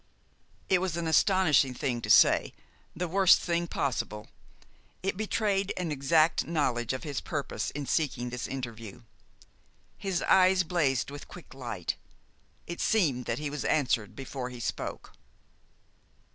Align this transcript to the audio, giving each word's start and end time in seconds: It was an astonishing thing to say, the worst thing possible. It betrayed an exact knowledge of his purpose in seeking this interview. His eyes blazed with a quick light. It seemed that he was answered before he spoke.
It 0.67 0.81
was 0.81 0.97
an 0.97 1.05
astonishing 1.05 1.75
thing 1.75 2.01
to 2.01 2.09
say, 2.09 2.55
the 2.95 3.07
worst 3.07 3.39
thing 3.39 3.67
possible. 3.67 4.29
It 5.03 5.15
betrayed 5.15 5.71
an 5.77 5.91
exact 5.91 6.47
knowledge 6.47 6.91
of 6.91 7.03
his 7.03 7.21
purpose 7.21 7.69
in 7.69 7.85
seeking 7.85 8.31
this 8.31 8.47
interview. 8.47 9.03
His 9.99 10.23
eyes 10.23 10.63
blazed 10.63 11.11
with 11.11 11.21
a 11.21 11.27
quick 11.27 11.53
light. 11.53 11.97
It 12.65 12.81
seemed 12.81 13.25
that 13.25 13.37
he 13.37 13.51
was 13.51 13.63
answered 13.63 14.15
before 14.15 14.49
he 14.49 14.59
spoke. 14.59 15.13